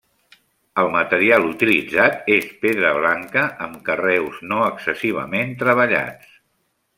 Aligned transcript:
El 0.83 0.87
material 0.93 1.43
utilitzat 1.49 2.31
és 2.37 2.47
pedra 2.63 2.93
blanca, 3.01 3.43
amb 3.67 3.77
carreus 3.91 4.41
no 4.53 4.63
excessivament 4.71 5.55
treballats. 5.65 6.35